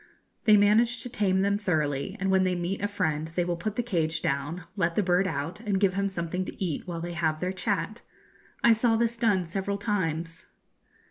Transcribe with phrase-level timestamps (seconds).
[0.45, 3.75] They manage to tame them thoroughly, and when they meet a friend they will put
[3.75, 7.13] the cage down, let the bird out, and give him something to eat while they
[7.13, 8.01] have their chat.
[8.63, 10.47] I saw this done several times.